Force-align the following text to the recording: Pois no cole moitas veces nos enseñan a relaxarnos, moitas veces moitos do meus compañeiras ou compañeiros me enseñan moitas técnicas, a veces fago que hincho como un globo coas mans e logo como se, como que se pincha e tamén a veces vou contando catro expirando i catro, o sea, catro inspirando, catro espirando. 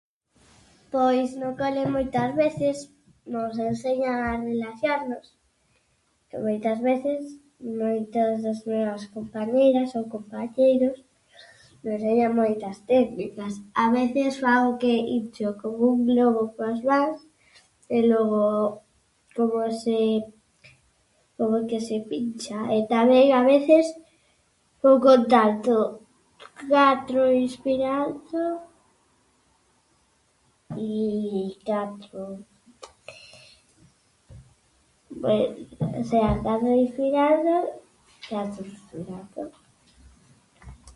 Pois 0.93 1.27
no 1.41 1.49
cole 1.59 1.83
moitas 1.95 2.29
veces 2.43 2.75
nos 3.33 3.55
enseñan 3.71 4.17
a 4.31 4.33
relaxarnos, 4.47 5.25
moitas 6.45 6.79
veces 6.87 7.19
moitos 7.81 8.33
do 8.45 8.53
meus 8.83 9.03
compañeiras 9.15 9.89
ou 9.97 10.03
compañeiros 10.15 10.97
me 11.83 11.91
enseñan 11.97 12.31
moitas 12.41 12.77
técnicas, 12.91 13.53
a 13.83 13.85
veces 13.97 14.31
fago 14.43 14.69
que 14.81 14.93
hincho 15.13 15.47
como 15.61 15.81
un 15.93 15.99
globo 16.09 16.41
coas 16.55 16.81
mans 16.89 17.19
e 17.95 17.97
logo 18.11 18.43
como 19.37 19.59
se, 19.81 19.99
como 21.37 21.55
que 21.69 21.79
se 21.87 21.97
pincha 22.11 22.59
e 22.75 22.77
tamén 22.95 23.27
a 23.39 23.41
veces 23.53 23.85
vou 24.81 24.97
contando 25.07 25.75
catro 26.73 27.21
expirando 27.45 28.41
i 30.77 31.57
catro, 31.67 32.21
o 35.99 36.01
sea, 36.09 36.29
catro 36.45 36.69
inspirando, 36.85 37.55
catro 38.31 38.63
espirando. 38.75 39.41